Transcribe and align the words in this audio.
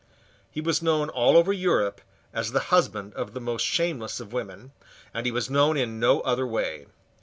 He 0.49 0.61
was 0.61 0.81
known 0.81 1.09
all 1.09 1.37
over 1.37 1.53
Europe 1.53 2.01
as 2.33 2.53
the 2.53 2.59
husband 2.73 3.13
of 3.13 3.33
the 3.35 3.39
most 3.39 3.63
shameless 3.63 4.19
of 4.19 4.33
women; 4.33 4.71
and 5.13 5.27
he 5.27 5.31
was 5.31 5.47
known 5.47 5.77
in 5.77 5.99
no 5.99 6.21
other 6.21 6.47
way. 6.47 6.87